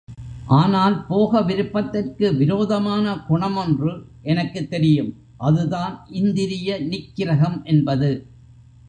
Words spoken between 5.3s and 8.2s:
அதுதான் இந்திரிய நிக்கிரகம் என்பது.